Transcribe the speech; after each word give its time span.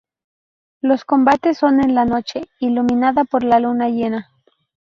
Los 0.81 1.05
combates 1.05 1.59
son 1.59 1.79
en 1.79 1.93
la 1.93 2.05
noche, 2.05 2.49
iluminada 2.59 3.23
por 3.23 3.43
la 3.43 3.59
luna 3.59 3.87
llena. 3.89 4.31